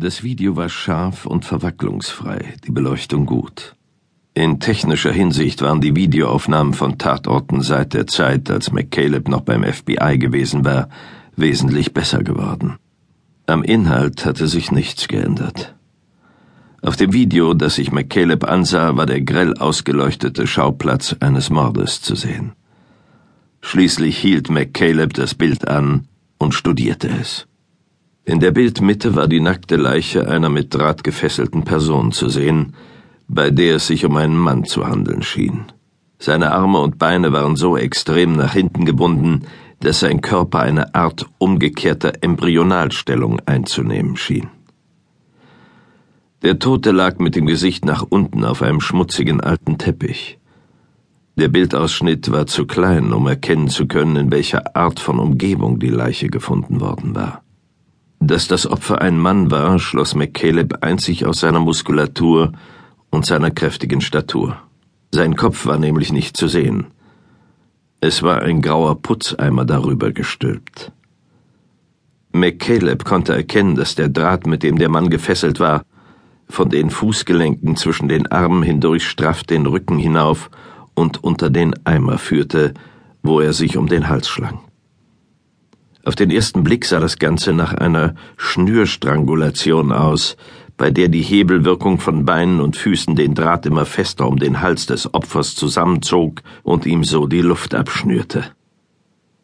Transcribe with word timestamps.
Das 0.00 0.22
Video 0.22 0.54
war 0.54 0.68
scharf 0.68 1.26
und 1.26 1.44
verwacklungsfrei, 1.44 2.54
die 2.64 2.70
Beleuchtung 2.70 3.26
gut. 3.26 3.74
In 4.32 4.60
technischer 4.60 5.10
Hinsicht 5.10 5.60
waren 5.60 5.80
die 5.80 5.96
Videoaufnahmen 5.96 6.72
von 6.72 6.98
Tatorten 6.98 7.62
seit 7.62 7.94
der 7.94 8.06
Zeit, 8.06 8.48
als 8.48 8.70
McCaleb 8.70 9.26
noch 9.26 9.40
beim 9.40 9.64
FBI 9.64 10.18
gewesen 10.18 10.64
war, 10.64 10.88
wesentlich 11.34 11.94
besser 11.94 12.22
geworden. 12.22 12.76
Am 13.46 13.64
Inhalt 13.64 14.24
hatte 14.24 14.46
sich 14.46 14.70
nichts 14.70 15.08
geändert. 15.08 15.74
Auf 16.80 16.94
dem 16.94 17.12
Video, 17.12 17.54
das 17.54 17.74
sich 17.74 17.90
McCaleb 17.90 18.44
ansah, 18.44 18.96
war 18.96 19.06
der 19.06 19.22
grell 19.22 19.54
ausgeleuchtete 19.54 20.46
Schauplatz 20.46 21.16
eines 21.18 21.50
Mordes 21.50 22.02
zu 22.02 22.14
sehen. 22.14 22.52
Schließlich 23.62 24.16
hielt 24.16 24.48
McCaleb 24.48 25.12
das 25.14 25.34
Bild 25.34 25.66
an 25.66 26.06
und 26.38 26.54
studierte 26.54 27.08
es. 27.08 27.48
In 28.28 28.40
der 28.40 28.50
Bildmitte 28.50 29.16
war 29.16 29.26
die 29.26 29.40
nackte 29.40 29.76
Leiche 29.76 30.28
einer 30.28 30.50
mit 30.50 30.74
Draht 30.74 31.02
gefesselten 31.02 31.64
Person 31.64 32.12
zu 32.12 32.28
sehen, 32.28 32.74
bei 33.26 33.50
der 33.50 33.76
es 33.76 33.86
sich 33.86 34.04
um 34.04 34.16
einen 34.16 34.36
Mann 34.36 34.66
zu 34.66 34.86
handeln 34.86 35.22
schien. 35.22 35.64
Seine 36.18 36.52
Arme 36.52 36.78
und 36.80 36.98
Beine 36.98 37.32
waren 37.32 37.56
so 37.56 37.78
extrem 37.78 38.36
nach 38.36 38.52
hinten 38.52 38.84
gebunden, 38.84 39.46
dass 39.80 40.00
sein 40.00 40.20
Körper 40.20 40.60
eine 40.60 40.94
Art 40.94 41.24
umgekehrter 41.38 42.12
Embryonalstellung 42.20 43.40
einzunehmen 43.46 44.18
schien. 44.18 44.50
Der 46.42 46.58
Tote 46.58 46.90
lag 46.90 47.18
mit 47.20 47.34
dem 47.34 47.46
Gesicht 47.46 47.86
nach 47.86 48.04
unten 48.06 48.44
auf 48.44 48.60
einem 48.60 48.82
schmutzigen 48.82 49.40
alten 49.40 49.78
Teppich. 49.78 50.38
Der 51.36 51.48
Bildausschnitt 51.48 52.30
war 52.30 52.46
zu 52.46 52.66
klein, 52.66 53.14
um 53.14 53.26
erkennen 53.26 53.68
zu 53.68 53.86
können, 53.86 54.16
in 54.16 54.30
welcher 54.30 54.76
Art 54.76 55.00
von 55.00 55.18
Umgebung 55.18 55.78
die 55.78 55.88
Leiche 55.88 56.26
gefunden 56.26 56.82
worden 56.82 57.14
war. 57.14 57.42
Dass 58.20 58.48
das 58.48 58.66
Opfer 58.66 59.00
ein 59.00 59.18
Mann 59.18 59.50
war, 59.50 59.78
schloss 59.78 60.14
McCaleb 60.14 60.82
einzig 60.82 61.24
aus 61.24 61.40
seiner 61.40 61.60
Muskulatur 61.60 62.52
und 63.10 63.26
seiner 63.26 63.50
kräftigen 63.50 64.00
Statur. 64.00 64.56
Sein 65.12 65.36
Kopf 65.36 65.66
war 65.66 65.78
nämlich 65.78 66.12
nicht 66.12 66.36
zu 66.36 66.48
sehen. 66.48 66.88
Es 68.00 68.22
war 68.22 68.42
ein 68.42 68.60
grauer 68.60 69.00
Putzeimer 69.00 69.64
darüber 69.64 70.12
gestülpt. 70.12 70.92
McCaleb 72.32 73.04
konnte 73.04 73.34
erkennen, 73.34 73.74
dass 73.74 73.94
der 73.94 74.08
Draht, 74.08 74.46
mit 74.46 74.62
dem 74.62 74.78
der 74.78 74.88
Mann 74.88 75.08
gefesselt 75.10 75.60
war, 75.60 75.82
von 76.48 76.68
den 76.70 76.90
Fußgelenken 76.90 77.76
zwischen 77.76 78.08
den 78.08 78.26
Armen 78.26 78.62
hindurch 78.62 79.06
straff 79.06 79.44
den 79.44 79.66
Rücken 79.66 79.98
hinauf 79.98 80.50
und 80.94 81.22
unter 81.22 81.50
den 81.50 81.74
Eimer 81.86 82.18
führte, 82.18 82.74
wo 83.22 83.40
er 83.40 83.52
sich 83.52 83.76
um 83.76 83.86
den 83.86 84.08
Hals 84.08 84.28
schlang. 84.28 84.60
Auf 86.08 86.14
den 86.14 86.30
ersten 86.30 86.64
Blick 86.64 86.86
sah 86.86 87.00
das 87.00 87.18
Ganze 87.18 87.52
nach 87.52 87.74
einer 87.74 88.14
Schnürstrangulation 88.38 89.92
aus, 89.92 90.38
bei 90.78 90.90
der 90.90 91.08
die 91.08 91.20
Hebelwirkung 91.20 92.00
von 92.00 92.24
Beinen 92.24 92.60
und 92.60 92.78
Füßen 92.78 93.14
den 93.14 93.34
Draht 93.34 93.66
immer 93.66 93.84
fester 93.84 94.26
um 94.26 94.38
den 94.38 94.62
Hals 94.62 94.86
des 94.86 95.12
Opfers 95.12 95.54
zusammenzog 95.54 96.40
und 96.62 96.86
ihm 96.86 97.04
so 97.04 97.26
die 97.26 97.42
Luft 97.42 97.74
abschnürte. 97.74 98.42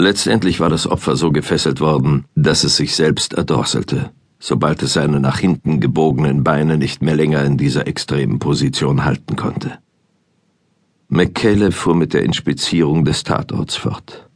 Letztendlich 0.00 0.58
war 0.58 0.68
das 0.68 0.88
Opfer 0.88 1.14
so 1.14 1.30
gefesselt 1.30 1.78
worden, 1.78 2.24
dass 2.34 2.64
es 2.64 2.76
sich 2.76 2.96
selbst 2.96 3.34
erdorselte, 3.34 4.10
sobald 4.40 4.82
es 4.82 4.94
seine 4.94 5.20
nach 5.20 5.38
hinten 5.38 5.78
gebogenen 5.78 6.42
Beine 6.42 6.76
nicht 6.76 7.02
mehr 7.02 7.14
länger 7.14 7.44
in 7.44 7.56
dieser 7.56 7.86
extremen 7.86 8.40
Position 8.40 9.04
halten 9.04 9.36
konnte. 9.36 9.78
McCaleb 11.06 11.72
fuhr 11.72 11.94
mit 11.94 12.14
der 12.14 12.24
Inspizierung 12.24 13.04
des 13.04 13.22
Tatorts 13.22 13.76
fort. 13.76 14.27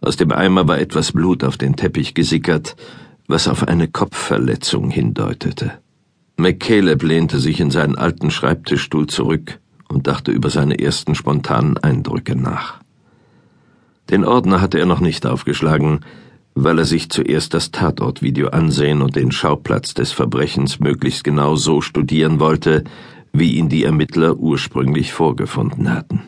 Aus 0.00 0.16
dem 0.16 0.32
Eimer 0.32 0.68
war 0.68 0.78
etwas 0.78 1.12
Blut 1.12 1.42
auf 1.44 1.56
den 1.56 1.76
Teppich 1.76 2.14
gesickert, 2.14 2.76
was 3.26 3.48
auf 3.48 3.66
eine 3.66 3.88
Kopfverletzung 3.88 4.90
hindeutete. 4.90 5.72
McCaleb 6.36 7.02
lehnte 7.02 7.40
sich 7.40 7.60
in 7.60 7.70
seinen 7.70 7.96
alten 7.96 8.30
Schreibtischstuhl 8.30 9.08
zurück 9.08 9.58
und 9.88 10.06
dachte 10.06 10.30
über 10.30 10.50
seine 10.50 10.78
ersten 10.78 11.14
spontanen 11.14 11.76
Eindrücke 11.78 12.36
nach. 12.36 12.80
Den 14.10 14.24
Ordner 14.24 14.60
hatte 14.60 14.78
er 14.78 14.86
noch 14.86 15.00
nicht 15.00 15.26
aufgeschlagen, 15.26 16.00
weil 16.54 16.78
er 16.78 16.84
sich 16.84 17.10
zuerst 17.10 17.54
das 17.54 17.70
Tatortvideo 17.72 18.48
ansehen 18.48 19.02
und 19.02 19.16
den 19.16 19.32
Schauplatz 19.32 19.94
des 19.94 20.12
Verbrechens 20.12 20.80
möglichst 20.80 21.24
genau 21.24 21.56
so 21.56 21.80
studieren 21.80 22.40
wollte, 22.40 22.84
wie 23.32 23.54
ihn 23.54 23.68
die 23.68 23.84
Ermittler 23.84 24.36
ursprünglich 24.36 25.12
vorgefunden 25.12 25.92
hatten. 25.92 26.22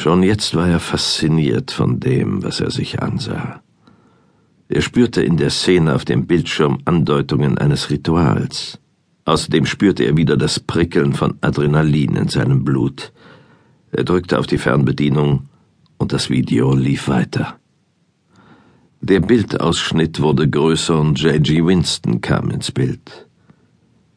Schon 0.00 0.22
jetzt 0.22 0.54
war 0.54 0.66
er 0.66 0.80
fasziniert 0.80 1.72
von 1.72 2.00
dem, 2.00 2.42
was 2.42 2.58
er 2.60 2.70
sich 2.70 3.02
ansah. 3.02 3.60
Er 4.70 4.80
spürte 4.80 5.20
in 5.20 5.36
der 5.36 5.50
Szene 5.50 5.94
auf 5.94 6.06
dem 6.06 6.26
Bildschirm 6.26 6.78
Andeutungen 6.86 7.58
eines 7.58 7.90
Rituals. 7.90 8.78
Außerdem 9.26 9.66
spürte 9.66 10.04
er 10.04 10.16
wieder 10.16 10.38
das 10.38 10.58
Prickeln 10.58 11.12
von 11.12 11.34
Adrenalin 11.42 12.16
in 12.16 12.28
seinem 12.28 12.64
Blut. 12.64 13.12
Er 13.92 14.04
drückte 14.04 14.38
auf 14.38 14.46
die 14.46 14.56
Fernbedienung 14.56 15.50
und 15.98 16.14
das 16.14 16.30
Video 16.30 16.74
lief 16.74 17.08
weiter. 17.08 17.58
Der 19.02 19.20
Bildausschnitt 19.20 20.18
wurde 20.22 20.48
größer 20.48 20.98
und 20.98 21.20
J.G. 21.20 21.62
Winston 21.66 22.22
kam 22.22 22.50
ins 22.50 22.72
Bild. 22.72 23.28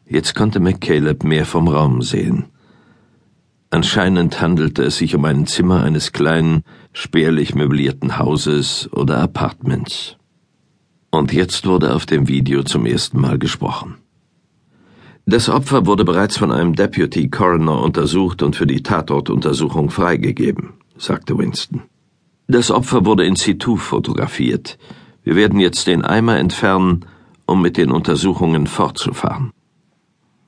Jetzt 0.06 0.34
konnte 0.34 0.60
McCaleb 0.60 1.24
mehr 1.24 1.44
vom 1.44 1.68
Raum 1.68 2.00
sehen. 2.00 2.46
Anscheinend 3.74 4.40
handelte 4.40 4.84
es 4.84 4.98
sich 4.98 5.16
um 5.16 5.24
ein 5.24 5.48
Zimmer 5.48 5.82
eines 5.82 6.12
kleinen, 6.12 6.62
spärlich 6.92 7.56
möblierten 7.56 8.18
Hauses 8.18 8.88
oder 8.92 9.18
Apartments. 9.18 10.16
Und 11.10 11.32
jetzt 11.32 11.66
wurde 11.66 11.92
auf 11.92 12.06
dem 12.06 12.28
Video 12.28 12.62
zum 12.62 12.86
ersten 12.86 13.20
Mal 13.20 13.36
gesprochen. 13.36 13.96
Das 15.26 15.48
Opfer 15.48 15.86
wurde 15.86 16.04
bereits 16.04 16.36
von 16.36 16.52
einem 16.52 16.76
Deputy 16.76 17.28
Coroner 17.28 17.82
untersucht 17.82 18.44
und 18.44 18.54
für 18.54 18.68
die 18.68 18.84
Tatortuntersuchung 18.84 19.90
freigegeben, 19.90 20.74
sagte 20.96 21.36
Winston. 21.36 21.82
Das 22.46 22.70
Opfer 22.70 23.04
wurde 23.04 23.26
in 23.26 23.34
situ 23.34 23.76
fotografiert. 23.76 24.78
Wir 25.24 25.34
werden 25.34 25.58
jetzt 25.58 25.88
den 25.88 26.04
Eimer 26.04 26.38
entfernen, 26.38 27.06
um 27.44 27.60
mit 27.60 27.76
den 27.76 27.90
Untersuchungen 27.90 28.68
fortzufahren. 28.68 29.50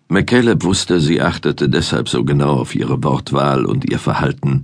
McCaleb 0.09 0.63
wusste, 0.63 1.01
sie 1.01 1.21
achtete 1.21 1.69
deshalb 1.69 2.09
so 2.09 2.25
genau 2.25 2.55
auf 2.61 2.77
ihre 2.77 3.03
Wortwahl 3.03 3.67
und 3.67 3.91
ihr 3.91 3.99
Verhalten, 3.99 4.63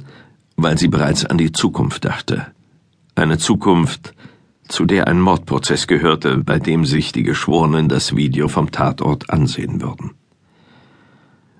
weil 0.57 0.79
sie 0.79 0.89
bereits 0.89 1.25
an 1.25 1.37
die 1.37 1.51
Zukunft 1.51 2.05
dachte. 2.05 2.47
Eine 3.17 3.39
Zukunft, 3.39 4.15
zu 4.69 4.85
der 4.85 5.09
ein 5.09 5.21
Mordprozess 5.21 5.89
gehörte, 5.89 6.39
bei 6.39 6.61
dem 6.61 6.85
sich 6.85 7.11
die 7.11 7.25
Geschworenen 7.25 7.89
das 7.89 8.15
Video 8.15 8.47
vom 8.47 8.71
Tatort 8.71 9.31
ansehen 9.31 9.83
würden. 9.83 10.13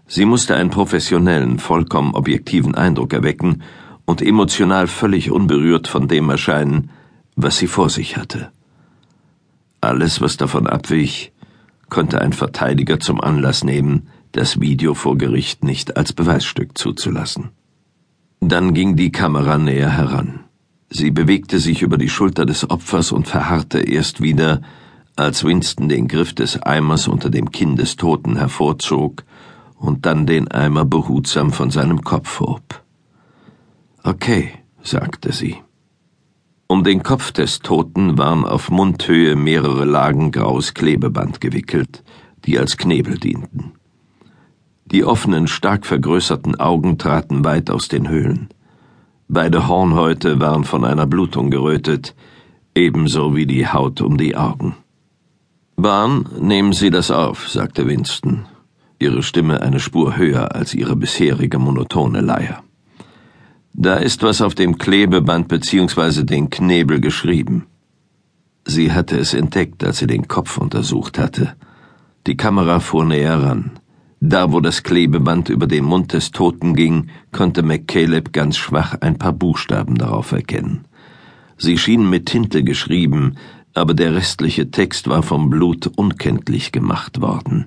Sie 0.07 0.27
musste 0.27 0.55
einen 0.55 0.71
professionellen, 0.71 1.59
vollkommen 1.59 2.15
objektiven 2.15 2.75
Eindruck 2.75 3.13
erwecken 3.13 3.63
und 4.05 4.23
emotional 4.23 4.87
völlig 4.87 5.31
unberührt 5.31 5.89
von 5.89 6.07
dem 6.07 6.31
erscheinen, 6.31 6.91
was 7.35 7.59
sie 7.59 7.67
vor 7.67 7.91
sich 7.91 8.17
hatte. 8.17 8.53
Alles, 9.81 10.21
was 10.21 10.37
davon 10.37 10.67
abwich, 10.67 11.32
konnte 11.93 12.23
ein 12.23 12.33
Verteidiger 12.33 13.01
zum 13.01 13.21
Anlass 13.21 13.65
nehmen, 13.65 14.09
das 14.33 14.61
Video 14.61 14.95
vor 14.95 15.19
Gericht 15.19 15.63
nicht 15.63 15.99
als 15.99 16.15
Beweisstück 16.15 16.79
zuzulassen. 16.79 17.51
Dann 18.41 18.73
ging 18.73 18.97
die 18.97 19.13
Kamera 19.13 19.59
näher 19.59 19.91
heran. 19.91 20.41
Sie 20.89 21.11
bewegte 21.11 21.59
sich 21.59 21.83
über 21.83 21.99
die 21.99 22.09
Schulter 22.09 22.47
des 22.47 22.71
Opfers 22.71 23.13
und 23.13 23.29
verharrte 23.29 23.81
erst 23.81 24.23
wieder, 24.23 24.63
als 25.17 25.45
Winston 25.45 25.91
den 25.91 26.09
Griff 26.09 26.33
des 26.35 26.63
Eimers 26.63 27.09
unter 27.09 27.29
dem 27.29 27.51
Kinn 27.51 27.77
des 27.77 27.97
Toten 27.97 28.39
hervorzog 28.39 29.25
und 29.77 30.07
dann 30.07 30.27
den 30.27 30.51
Eimer 30.51 30.87
behutsam 30.87 31.53
von 31.53 31.71
seinem 31.71 32.01
Kopf 32.01 32.41
hob. 32.41 32.83
Okay, 34.03 34.49
sagte 34.83 35.31
sie. 35.33 35.59
Um 36.73 36.85
den 36.85 37.03
Kopf 37.03 37.33
des 37.33 37.59
Toten 37.59 38.17
waren 38.17 38.47
auf 38.47 38.71
Mundhöhe 38.71 39.37
mehrere 39.37 39.85
Lagen 39.85 40.33
graues 40.33 40.73
Klebeband 40.73 41.39
gewickelt, 41.39 42.03
die 42.47 42.59
als 42.59 42.79
Knebel 42.79 43.19
dienten. 43.19 43.73
Die 44.87 45.05
offenen, 45.05 45.49
stark 45.49 45.85
vergrößerten 45.85 46.59
Augen 46.59 46.97
traten 46.97 47.45
weit 47.45 47.69
aus 47.71 47.89
den 47.89 48.09
Höhlen. 48.09 48.49
Beide 49.29 49.69
Hornhäute 49.69 50.41
waren 50.41 50.65
von 50.65 50.87
einer 50.87 51.07
Blutung 51.07 51.51
gerötet, 51.51 52.15
ebenso 52.75 53.37
wie 53.37 53.45
die 53.45 53.69
Haut 53.69 54.01
um 54.01 54.17
die 54.17 54.35
Augen. 54.35 54.75
Barn, 55.77 56.27
nehmen 56.41 56.73
Sie 56.73 56.89
das 56.89 57.11
auf, 57.11 57.51
sagte 57.51 57.87
Winston, 57.87 58.47
ihre 58.99 59.23
Stimme 59.23 59.61
eine 59.61 59.79
Spur 59.79 60.17
höher 60.17 60.55
als 60.55 60.73
ihre 60.73 60.97
bisherige 60.97 61.59
monotone 61.59 62.23
Leier. 62.23 62.63
Da 63.75 63.95
ist 63.95 64.23
was 64.23 64.43
auf 64.43 64.55
dem 64.55 64.77
Klebeband 64.77 65.49
bzw. 65.49 66.25
den 66.25 66.51
Knebel 66.51 67.01
geschrieben. 67.01 67.67
Sie 68.65 68.93
hatte 68.93 69.19
es 69.19 69.35
entdeckt, 69.35 69.83
als 69.83 69.99
sie 69.99 70.07
den 70.07 70.29
Kopf 70.29 70.59
untersucht 70.59 71.19
hatte. 71.19 71.55
Die 72.27 72.37
Kamera 72.37 72.81
fuhr 72.81 73.05
näher 73.05 73.43
ran. 73.43 73.73
Da, 74.21 74.53
wo 74.53 74.61
das 74.61 74.85
Klebeband 74.85 75.49
über 75.49 75.67
den 75.67 75.85
Mund 75.85 76.13
des 76.13 76.31
Toten 76.31 76.75
ging, 76.75 77.09
konnte 77.33 77.63
McCaleb 77.63 78.33
ganz 78.33 78.57
schwach 78.57 78.95
ein 79.01 79.19
paar 79.19 79.33
Buchstaben 79.33 79.97
darauf 79.97 80.31
erkennen. 80.31 80.85
Sie 81.59 81.77
schienen 81.77 82.09
mit 82.09 82.27
Tinte 82.27 82.63
geschrieben, 82.63 83.37
aber 83.75 83.95
der 83.95 84.15
restliche 84.15 84.71
Text 84.71 85.09
war 85.09 85.25
vom 85.25 85.51
Blut 85.51 85.89
unkenntlich 85.97 86.71
gemacht 86.71 87.21
worden. 87.21 87.67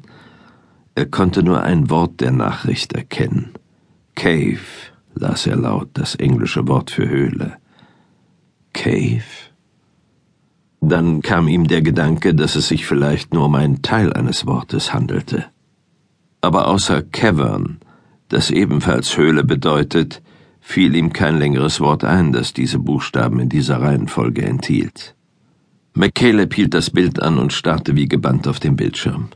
Er 0.93 1.07
konnte 1.07 1.43
nur 1.43 1.61
ein 1.61 1.89
Wort 1.89 2.21
der 2.21 2.31
Nachricht 2.31 2.93
erkennen. 2.93 3.49
Cave, 4.15 4.59
las 5.15 5.47
er 5.47 5.55
laut, 5.55 5.89
das 5.93 6.15
englische 6.15 6.67
Wort 6.67 6.91
für 6.91 7.09
Höhle. 7.09 7.57
Cave? 8.73 9.23
Dann 10.81 11.21
kam 11.21 11.47
ihm 11.47 11.67
der 11.67 11.81
Gedanke, 11.81 12.35
dass 12.35 12.55
es 12.55 12.67
sich 12.67 12.85
vielleicht 12.85 13.33
nur 13.33 13.45
um 13.45 13.55
einen 13.55 13.81
Teil 13.81 14.13
eines 14.13 14.45
Wortes 14.45 14.93
handelte. 14.93 15.45
Aber 16.41 16.67
außer 16.67 17.01
Cavern, 17.01 17.79
das 18.29 18.51
ebenfalls 18.51 19.17
Höhle 19.17 19.43
bedeutet, 19.43 20.21
fiel 20.59 20.95
ihm 20.95 21.13
kein 21.13 21.37
längeres 21.37 21.79
Wort 21.79 22.03
ein, 22.03 22.31
das 22.31 22.53
diese 22.53 22.79
Buchstaben 22.79 23.39
in 23.39 23.49
dieser 23.49 23.81
Reihenfolge 23.81 24.43
enthielt. 24.43 25.15
McCaleb 25.93 26.53
hielt 26.53 26.73
das 26.73 26.89
Bild 26.89 27.21
an 27.21 27.37
und 27.37 27.53
starrte 27.53 27.95
wie 27.95 28.07
gebannt 28.07 28.47
auf 28.47 28.59
den 28.59 28.75
Bildschirm. 28.75 29.29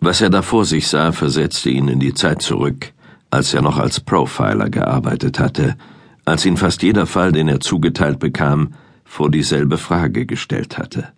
Was 0.00 0.20
er 0.20 0.30
da 0.30 0.42
vor 0.42 0.64
sich 0.64 0.88
sah, 0.88 1.12
versetzte 1.12 1.70
ihn 1.70 1.88
in 1.88 2.00
die 2.00 2.14
Zeit 2.14 2.42
zurück, 2.42 2.92
als 3.36 3.52
er 3.52 3.60
noch 3.60 3.76
als 3.78 4.00
Profiler 4.00 4.70
gearbeitet 4.70 5.38
hatte, 5.38 5.76
als 6.24 6.46
ihn 6.46 6.56
fast 6.56 6.82
jeder 6.82 7.06
Fall, 7.06 7.32
den 7.32 7.48
er 7.48 7.60
zugeteilt 7.60 8.18
bekam, 8.18 8.72
vor 9.04 9.30
dieselbe 9.30 9.76
Frage 9.76 10.24
gestellt 10.24 10.78
hatte. 10.78 11.12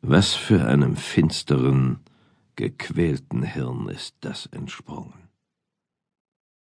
Was 0.00 0.32
für 0.34 0.66
einem 0.66 0.96
finsteren, 0.96 1.98
gequälten 2.56 3.42
Hirn 3.42 3.90
ist 3.90 4.14
das 4.22 4.46
entsprungen? 4.46 5.25